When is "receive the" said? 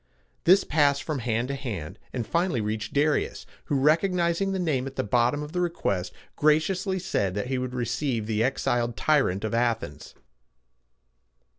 7.75-8.41